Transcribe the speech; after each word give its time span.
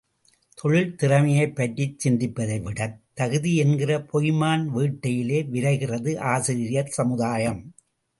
தொழில் 0.57 0.95
திறமையைப் 0.95 1.55
பற்றிச் 1.55 2.07
சிந்திப்பதைவிடத் 2.07 2.95
தகுதி 3.13 3.55
என்கிற 3.55 3.99
பொய்மான் 4.13 4.65
வேட்டையிலே 4.69 5.39
விரைகிறது 5.51 6.17
ஆசிரியர் 6.17 6.89
சமுதாயம். 6.89 7.61